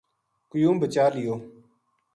قیوم 0.51 0.75
بچا 0.81 1.05
لیو 1.13 1.33